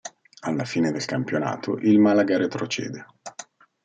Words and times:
Alla 0.39 0.63
fine 0.63 0.91
del 0.91 1.05
campionato 1.05 1.77
il 1.77 1.99
Malaga 1.99 2.35
retrocede. 2.37 3.05